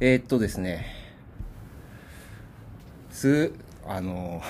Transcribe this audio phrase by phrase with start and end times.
[0.00, 0.86] えーっとですね。
[3.10, 3.52] す
[3.86, 4.40] あの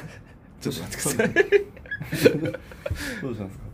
[0.60, 1.34] ちょっと待ってください。
[3.22, 3.64] どうしたんですか？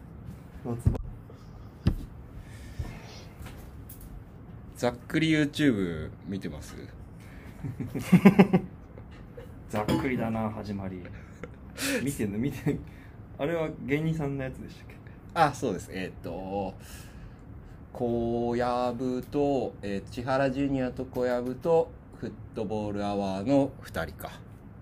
[4.76, 6.74] ざっくり YouTube 見てます？
[9.68, 11.02] ざっくりだな始まり。
[12.02, 12.38] 見てんの？
[12.38, 12.80] 見てん
[13.38, 14.94] あれは芸人さんのやつでしたっけ？
[15.34, 15.90] あそうです。
[15.92, 16.74] えーっと
[17.92, 24.32] 小籔と、えー千原ジュニアと小籔とフットボールアワーの2人か。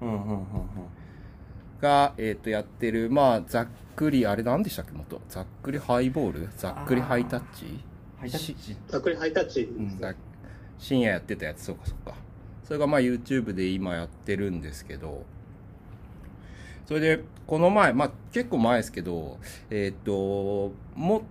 [0.01, 0.47] うんうんうんうん。
[1.81, 5.21] が、えー、とやってるまあざっくりあれ何でしたっけ元。
[5.29, 6.49] ざっくりハイボール？
[6.57, 7.85] ざっくりハイタッチ？
[8.19, 8.77] ハイタッチ。
[8.89, 10.15] ざっくりハイタッチ、うんざ
[10.79, 11.65] 深夜やってたやつ。
[11.65, 12.15] そうかそうか。
[12.65, 15.25] それがまあ YouTube で今やってるんですけど。
[16.87, 21.23] それでこの前まあ結構前ですけどえっ、とも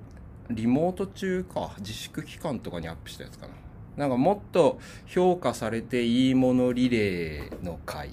[0.50, 3.54] リモート中か自粛期間とかにアップしたやつかな。
[3.98, 8.12] なんかもっと評価されていいものリレーの回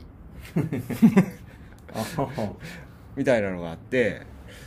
[3.17, 4.23] みたいなのがあって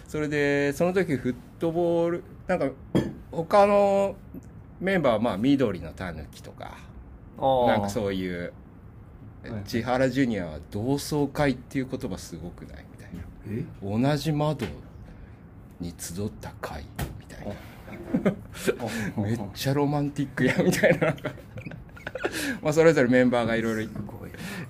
[0.08, 2.70] それでその時フットボールなんか
[3.32, 4.16] 他の
[4.80, 6.78] メンバーはまあ緑のたぬきとか
[7.68, 8.54] なんかうそういう
[9.66, 12.86] 千原ジュニアは同窓会っていう言葉すごくない？
[12.92, 13.09] みたい
[13.48, 13.66] え？
[14.02, 14.66] な同じ窓
[15.80, 16.84] に集った会
[19.17, 21.16] めっちゃロマンティックやみたいな。
[22.62, 23.92] まあそれぞれメンバーがいろいろ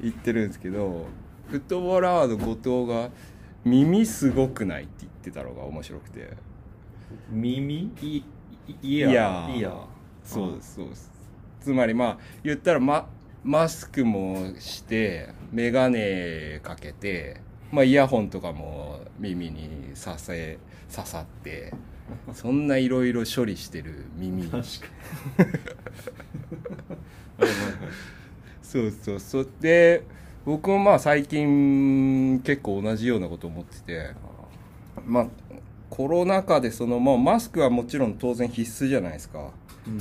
[0.02, 1.06] 言ってるんですけど
[1.50, 3.10] フットボールアワーの後藤が
[3.66, 6.30] 「耳すごくない?」って言ってたのが面白くて。
[7.30, 7.92] 耳？
[8.02, 8.24] いい
[8.82, 9.12] イヤー？
[9.12, 9.58] イヤー。
[9.58, 9.86] イヤー。
[10.24, 11.12] そうですそうです。
[11.62, 13.08] つまりまあ言ったらマ
[13.44, 17.40] マスクもして眼鏡かけて、
[17.72, 20.58] まあ、イヤホンとかも耳にさせ
[20.94, 21.74] 刺さって
[22.34, 24.44] そんないろいろ処理してる耳。
[24.44, 24.60] 確か
[25.40, 25.46] に。
[27.38, 28.08] はいはいはい
[28.68, 29.50] そうそうそう。
[29.62, 30.04] で
[30.46, 34.12] 僕もまあ最近結構同じようなこと思ってて
[35.06, 35.28] まあ
[35.90, 39.52] コロナ禍でその、まあ、マスクはもちろん当然必須じゃないですか。
[39.88, 40.00] うん。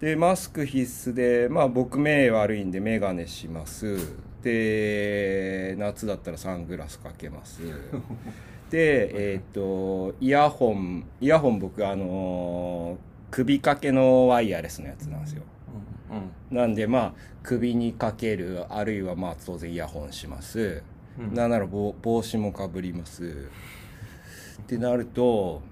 [0.00, 3.98] でマスク必須でまあ僕目悪いんで眼鏡します。
[4.42, 7.60] で夏だったらサングラスかけます。
[7.66, 7.72] で
[8.72, 12.98] えっ、とイヤホンイヤホン僕あの
[13.30, 15.42] 首掛けのワイヤレスのやつなんですよ。
[16.10, 17.12] うんなんでまあ
[17.42, 20.82] 首にかけるあるいはまあ当然イヤホンします、
[21.18, 21.34] うん。
[21.34, 23.48] なんなら帽帽子もかぶります。
[24.62, 25.62] ってなると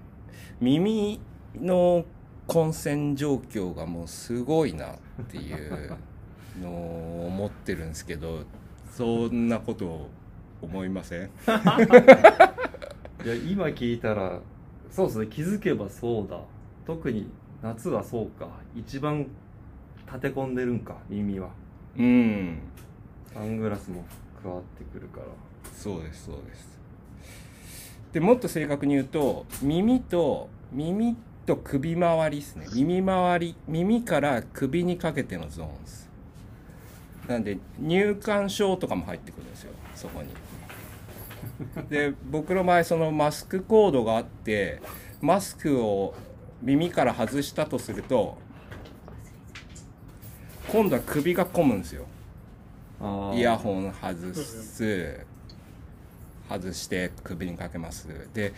[0.61, 1.19] 耳
[1.59, 2.05] の
[2.47, 4.97] 混戦状況がもうすごいなっ
[5.27, 5.97] ていう
[6.61, 8.43] のを思ってるんですけど
[8.91, 10.09] そんなことを
[10.61, 11.29] 思いません？
[13.25, 14.39] いや今聞いたら
[14.91, 15.25] そうですね。
[15.25, 16.39] 気づけばそうだ。
[16.85, 17.27] 特に
[17.63, 18.47] 夏はそうか。
[18.75, 19.25] 一番
[20.05, 21.49] 立て込んでるんか耳は。
[21.97, 22.59] うん。
[23.33, 24.05] サングラスも
[24.43, 25.25] 加わってくるから。
[25.73, 26.77] そうですそうです。
[28.13, 32.67] でもっと正確に言うと耳と耳と首周りですね。
[32.75, 36.09] 耳周り耳から首にかけてのゾーンです。
[37.27, 39.71] なんで入管症とかも入ってくるんですよ。
[39.95, 40.29] そこに
[41.89, 44.81] で僕の場合そのマスクコードがあって
[45.21, 46.13] マスクを
[46.61, 48.37] 耳から外したとすると
[50.71, 52.05] 今度は首が混むんですよ。
[53.33, 55.25] イヤホン外す
[56.49, 58.07] 外して首にかけます。
[58.33, 58.53] で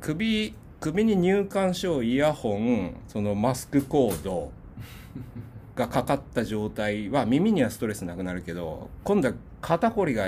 [0.00, 4.52] 首首に入管証イヤホンそのマスクコード
[5.74, 10.26] がかかった状態は耳にはストレスなくなるけど今度は肩こりが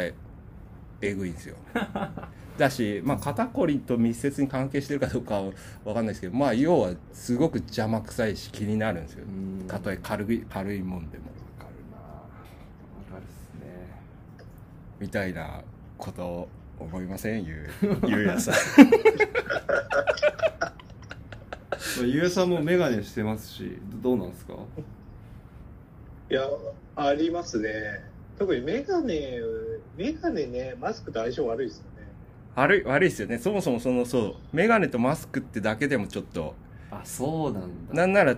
[1.01, 1.57] えぐいんですよ。
[2.59, 5.53] だし、まあ、肩こりと密接に関係してるかどうかは
[5.85, 9.25] 分かんないですけどまあ要はすごく邪魔くさいし気になるんですよ。
[9.25, 9.67] うん。
[9.69, 11.25] たとえ軽い軽いもんでも。
[11.27, 11.97] わかるな。
[11.99, 12.23] わ
[13.13, 13.71] かるっすね。
[14.99, 15.63] みたいな
[15.97, 16.49] こと
[16.81, 17.45] 思いません？
[17.45, 17.69] ゆう
[18.09, 18.55] ゆうやさん。
[22.09, 24.55] ゆえさんも眼鏡してますしどうなんですか？
[26.31, 26.43] いや
[26.97, 28.03] ありますね。
[28.37, 29.15] 特にメガネ
[29.99, 32.07] メガネねマスクと相性悪いですよね。
[32.55, 33.37] 悪い悪いですよね。
[33.39, 34.35] そもそもそのそう。
[34.53, 36.55] 眼鏡とマスクってだけでもちょっと。
[36.93, 37.95] あそうなんだ。
[37.95, 38.37] なんなら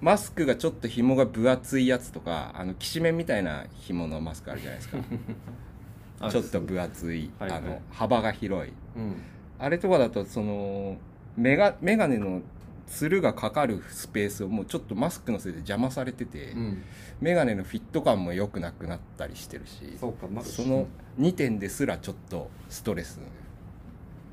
[0.00, 4.98] マスクがちょっと紐が分厚いやつとかあのきしめんみたいな紐のマスクあるじゃないですか。
[6.18, 7.58] あ ちょっと分厚い、はいはい。
[7.58, 8.72] あの幅が広い。
[8.96, 9.14] うん。
[9.60, 10.96] あれとかだとその
[11.36, 12.42] メガメガネの
[12.86, 16.82] つるがかかるスペースをもうちょっとマスクのせいで邪魔されてて、うん。
[17.20, 20.86] メガネのフィット感も良くなくなったりしてるしそうかまあその
[21.18, 23.18] 2点ですらちょっとストレス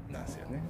[0.10, 0.62] なんですよね。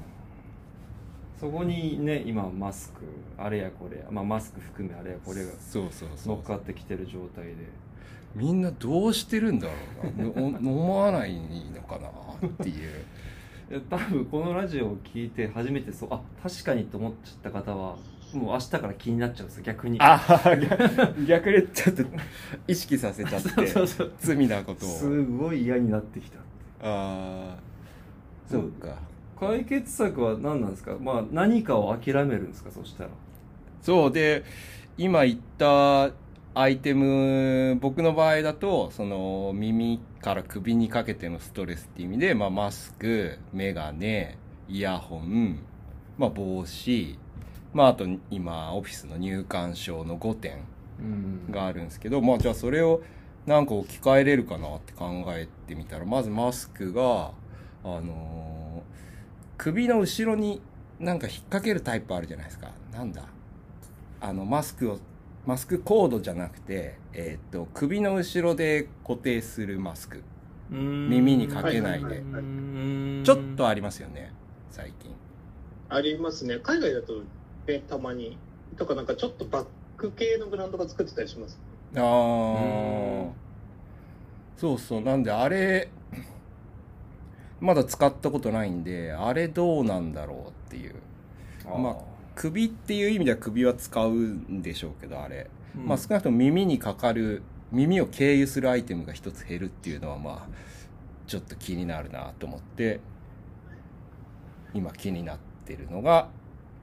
[1.40, 3.02] そこにね今マスク
[3.38, 7.56] あれやこれや、まあ、マスク含めあれやこれがそうそうそう乗っかってきてる状態で。
[8.36, 9.74] みんなどうしてるんだろ
[10.04, 10.32] うな。
[10.32, 11.36] の飲まない
[11.74, 12.08] のかな
[12.48, 13.06] っていう
[13.90, 17.96] 多分このラジオを聞いて初めてそうあ確かにと思っちゃった方は
[18.34, 19.98] もう明日から気になっちゃうんですよ逆に。
[20.02, 22.04] ああ逆逆にちょっと
[22.68, 24.90] 意識させちゃって そうそう罪なことを。
[24.90, 27.58] すごい嫌になってきたああ
[28.50, 28.96] そうか。
[29.40, 30.96] 解決策は何なんですか？
[31.02, 32.72] まあ何かを諦めるんですか？
[32.72, 33.10] そしたら。
[33.82, 34.44] そうで
[34.98, 36.12] 今言った
[36.54, 44.38] アイテム僕の場合だとその耳から首にかけてのストレスっていう意味で、まあ、マスクメガネ
[44.68, 45.60] イヤホン、
[46.18, 47.18] まあ、帽子、
[47.74, 50.58] まあ、あと今オフィスの入館証の5点
[51.00, 51.52] うん。
[51.52, 53.02] があるんですけど、まあじゃあそれを
[53.48, 57.32] 何か置き換えれるかなって考えてみたらまずマスクが
[57.84, 58.92] あのー
[59.58, 60.60] 首の後ろに
[61.00, 62.72] なんか引っ掛けるタイプあるじゃないですか。
[62.92, 63.24] なんだ？
[64.20, 65.00] あのマスクを
[65.46, 70.24] マスクコードじゃなくて、えーっと首の後ろで固定するマスク。
[70.70, 72.06] 耳にかけないで。
[72.06, 74.34] はいはいはいちょっとありますよね
[74.72, 75.14] 最近。
[75.90, 76.58] ありますね。
[76.60, 77.22] 海外だと、
[77.68, 78.38] ね、たまに。
[78.78, 79.66] とかなんかちょっとバッ
[79.98, 81.60] ク系のブランドが作ってたりします。
[81.96, 82.02] ああ
[84.58, 85.02] そうそう。
[85.02, 85.90] なんであれ
[87.60, 90.96] まだ使ったことないんであれどうなんだろうっていう。
[91.66, 91.96] まあ
[92.42, 100.48] 首っていう意味では首は使うんでしょうけどあれ、まあ少なくとも耳にかかる耳を経由するアイテムが一つ減るっていうのはまあ
[101.28, 103.00] ちょっと気になるなと思って
[104.74, 106.30] 今気になってるのが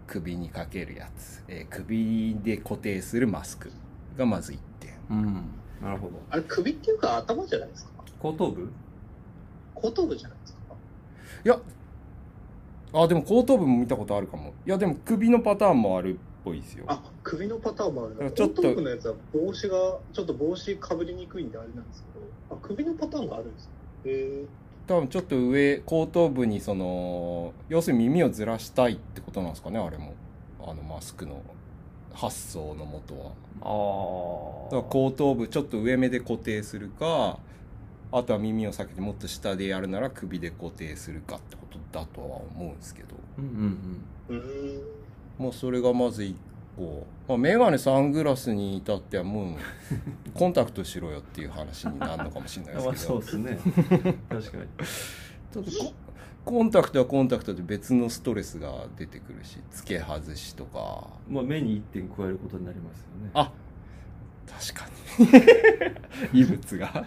[0.06, 3.72] 首にかけるやつ、えー首で固定するマスク
[4.16, 4.94] がまず1点。
[5.10, 5.44] うん。
[5.82, 6.12] なるほど。
[6.30, 7.90] あれ首っていうか頭じゃないですか？
[8.20, 8.70] 後頭部？
[9.74, 10.58] 後頭部じゃないですか？
[11.44, 11.58] いや
[12.92, 14.52] あでも後頭部も見たことあるかも。
[14.66, 16.84] いやでも首のパターンもあるっぽいですよ。
[16.88, 18.30] あ、首のパターンもあるな。
[18.30, 23.72] ちょっと後頭部のやつは帽子が、ちょっと帽子かぶりにくいんであれなんですけど、あ、首のパターンがあるんですね。
[24.04, 24.44] へ
[24.86, 30.14] 多分ちょっと上後頭部にその要するに耳をずらしたいってことなんですかねあれも。
[30.60, 31.42] あのマスクの
[32.12, 33.32] 発想のもとは。
[33.60, 37.38] ああだから後頭部ちょっと上目で固定するか
[38.10, 41.57] あとは耳を避けてもっと下でやるなら首で固定するかってこと
[41.92, 43.08] だとは思うんですけど。
[43.38, 43.44] うん
[44.28, 44.78] うんーうー
[45.40, 45.42] ん。
[45.44, 46.34] もうそれがまず1
[46.76, 49.54] 個、まあ、メガネサングラスに至ってはもう
[50.34, 52.96] コンタクトしろよっていう話になるのかもしれないですけど。
[52.96, 53.58] そうですね。
[54.28, 54.64] 確かに。
[55.52, 55.94] ちょっとコ
[56.44, 61.08] コンタクトはコンタクトで別のストレスが出てくるし付け外しとか。
[61.28, 63.30] まあ目に一点加えることになりますよね。
[63.34, 63.52] あ
[64.46, 64.88] 確か
[66.32, 66.40] に。
[66.40, 67.04] 異物が。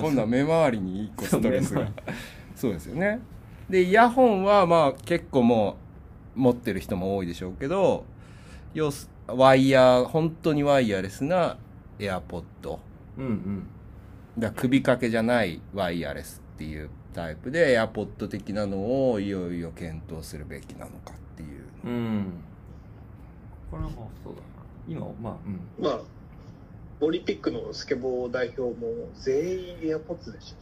[0.00, 1.88] 今度は目周りに1個ストレスが。
[2.56, 3.20] そうですよね
[3.68, 5.76] でイヤホンはまあ結構も
[6.36, 8.04] う持ってる人も多いでしょうけど
[8.74, 11.58] 要すワイヤー本当にワイヤレスな
[11.98, 12.80] エアポッド。
[13.18, 13.66] うんうん。
[14.38, 21.64] だから首掛けじゃないワイヤレスっていうタイプでエアポッド的なのをいよいよ検討するべきなのかっていう。
[21.84, 22.32] うん。
[23.70, 24.46] これはまあそうだな。
[24.88, 25.84] 今まあうん。
[25.84, 26.00] まあ、
[27.00, 30.54] オリンピックのスケボー代表も全員エアポッツでし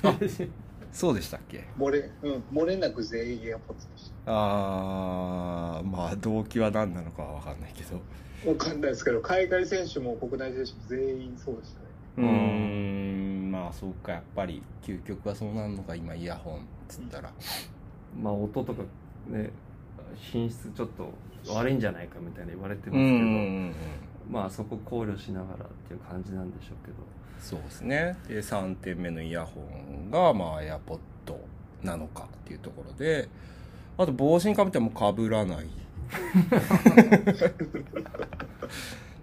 [0.00, 0.50] たよね。
[0.96, 1.64] そうでしたっけ？
[1.78, 8.00] 漏れ、うん、漏れなく全員エアポッツでしあーまあ動機は何なのかは分かんないけど。
[8.42, 8.48] た。
[8.50, 11.86] わかんないですけど、海外選手も国内選手も全員そうでしたね。
[12.16, 13.50] うーん。
[13.52, 14.12] まあそうか。
[14.12, 17.30] やっぱり究極はそうなるのか今イヤホンっつったら。
[18.18, 18.82] まあ音とか
[19.28, 19.50] ね
[20.14, 21.12] 品質ちょっと
[21.52, 23.20] 悪いんじゃないかみたいな言われてますけど、うんうんう
[23.66, 23.74] ん
[24.30, 26.96] まあそこ考慮しながらっていう感じなんでしょうけど。
[27.38, 28.16] そうですね。
[28.28, 30.98] で3点目のイヤホンがまあ AirPod
[31.82, 33.28] なのかっていうところで。
[33.98, 35.66] あと帽子にかぶってもかぶらない。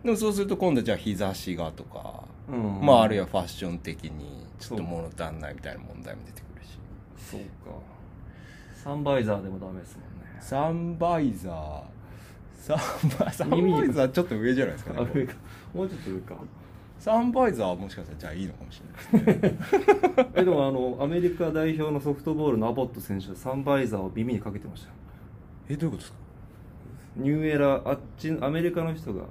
[0.04, 2.84] でもそうすると今度じゃあ日差しがとか、うん。
[2.84, 6.80] まああるいはファッション的にちょっと物足んないみたいな問題も出てくるし。
[7.18, 7.46] そうか。
[8.74, 10.38] サンバイザーでもダメですもんね。
[10.42, 11.84] サンバイザー
[12.64, 12.78] サン
[13.20, 15.34] バサンバイザーちょっと上じゃないですかねあ上か。
[15.74, 16.36] もうちょっと上か。
[16.98, 18.82] サンバイザーはもしかしたらじゃあいいのかもし
[19.14, 19.78] れないです
[20.18, 20.30] ね。
[20.36, 24.88] えでもあのアメリカ代表のソフトボールのアボット選手はサンバイザーを耳にかけてました。
[24.88, 24.94] よ
[25.68, 26.18] えどういうことですか？
[27.18, 29.24] ニューエラあっちアメリカの人が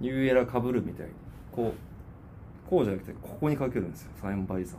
[0.00, 1.12] ニューエラかぶるみたいに
[1.52, 4.76] こうこうじゃなくてここにかけるんですよサンバイザ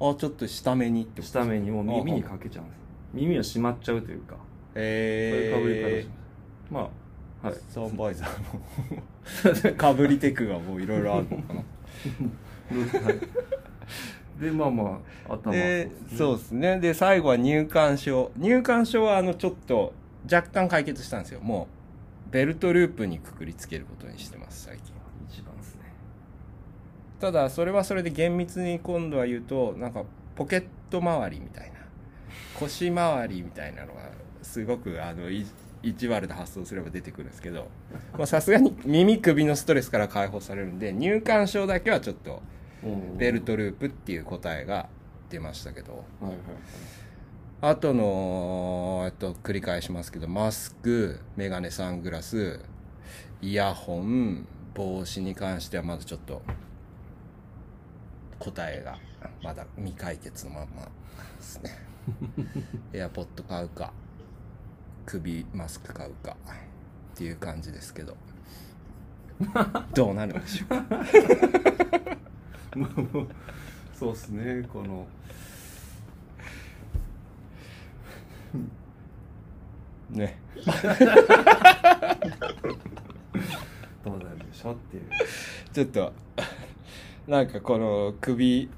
[0.00, 2.78] ーあちょっと下目にってこと下目にもう耳にかけちゃうんです。
[3.12, 4.36] 耳は閉まっちゃうというか。
[4.72, 6.19] そういうかぶり方します
[6.70, 6.88] ま
[7.42, 7.56] あはい。
[7.68, 11.60] サンバイザーのかぶりテクがもういろいろあるのかな。
[11.60, 13.20] はい。
[14.40, 16.80] でまあまあ頭でそうですね。
[16.80, 19.92] で最後は入館証入館証はあのちょっと
[20.30, 21.40] 若干解決したんですよ。
[21.40, 21.68] も
[22.28, 24.94] うベルトループにくくりつけることにしてます最近。
[25.28, 25.82] 一番ですね。
[27.20, 30.04] ただそれはそれで厳密に今度は言うとなんか
[30.36, 31.80] ポケット周りみたいな
[32.58, 34.00] 腰回りみたいなのが
[34.42, 35.30] すごくあの
[35.82, 37.68] い意地悪で発想すれば出てくるんですけど
[38.16, 42.42] まあさすがに耳首のストレスから解放されるんで入管症だけはちょっと
[43.16, 44.88] ベルトループっていう答えが
[45.28, 45.92] 出ましたけど。
[45.92, 46.38] はいはいはい。
[47.62, 52.58] あとの、えっと、繰り返しますけどマスクメガネサングラス
[53.42, 56.40] イヤホン帽子に関してはまだちょっと
[58.38, 58.98] 答えが
[59.42, 60.90] まだ未解決のまんまで
[61.42, 61.70] すね。
[62.94, 63.92] エアポッド買うか
[65.10, 66.36] 首マスク買うか
[67.14, 68.16] っていう感じですけど。
[69.94, 70.84] どうなるんでしょうか？
[72.78, 72.86] も
[73.22, 73.26] う
[73.92, 75.08] そうですねこの。
[80.10, 80.38] ね。
[84.04, 85.08] どうなるでしょうっていう。
[85.72, 86.12] ちょっと
[87.26, 88.70] なんかこの首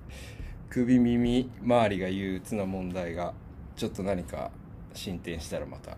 [0.70, 3.34] 首耳周りが憂鬱な問題が
[3.76, 4.50] ちょっと何か
[4.94, 5.96] 進展したらまた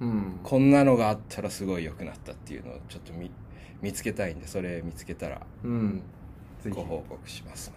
[0.00, 0.40] うん。
[0.42, 3.30] こんなのがあったらすごい良くなったっていうのをちょっと見
[3.82, 6.02] 見つけたいんでそれ見つけたらうん。
[6.68, 7.72] ご報告します